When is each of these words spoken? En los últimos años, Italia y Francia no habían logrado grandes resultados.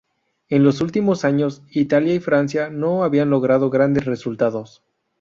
En 0.49 0.63
los 0.63 0.81
últimos 0.81 1.25
años, 1.25 1.61
Italia 1.69 2.15
y 2.15 2.19
Francia 2.19 2.71
no 2.71 3.03
habían 3.03 3.29
logrado 3.29 3.69
grandes 3.69 4.05
resultados. 4.05 4.81